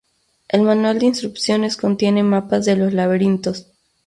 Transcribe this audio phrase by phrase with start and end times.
[0.47, 3.67] El manual de instrucciones contiene mapas de los laberintos.